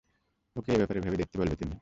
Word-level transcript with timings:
ওকে 0.55 0.69
এ 0.71 0.77
ব্যাপারে 0.77 0.99
ভেবে 1.01 1.19
দেখতে 1.21 1.35
বলবে 1.37 1.55
তুমি। 1.55 1.75